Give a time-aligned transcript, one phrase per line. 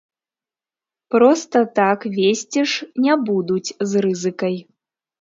[1.15, 4.63] Проста так везці ж не будуць з рызыкай.